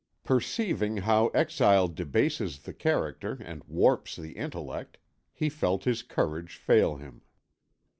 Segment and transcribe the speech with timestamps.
[0.23, 4.97] Perceiving how exile debases the character and warps the intellect,
[5.31, 7.21] he felt his courage fail him.